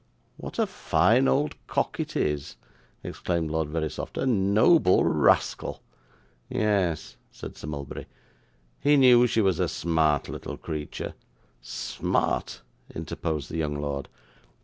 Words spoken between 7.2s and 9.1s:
said Sir Mulberry, 'he